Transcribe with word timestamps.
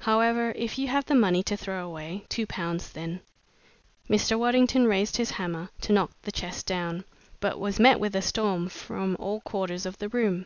"However, 0.00 0.52
if 0.54 0.78
you 0.78 0.86
have 0.88 1.06
the 1.06 1.14
money 1.14 1.42
to 1.44 1.56
throw 1.56 1.82
away 1.86 2.26
two 2.28 2.46
pounds, 2.46 2.90
then." 2.92 3.22
Mr. 4.06 4.38
Waddington 4.38 4.86
raised 4.86 5.16
his 5.16 5.30
hammer 5.30 5.70
to 5.80 5.94
knock 5.94 6.10
the 6.20 6.30
chest 6.30 6.66
down, 6.66 7.04
but 7.40 7.58
was 7.58 7.80
met 7.80 7.98
with 7.98 8.14
a 8.14 8.20
storm 8.20 8.68
from 8.68 9.16
all 9.18 9.40
quarters 9.40 9.86
of 9.86 9.96
the 9.96 10.10
room. 10.10 10.44